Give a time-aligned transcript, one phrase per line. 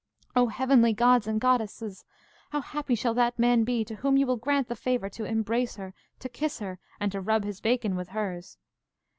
[0.35, 2.05] O heavenly gods and goddesses!
[2.49, 5.75] How happy shall that man be to whom you will grant the favour to embrace
[5.75, 8.57] her, to kiss her, and to rub his bacon with hers!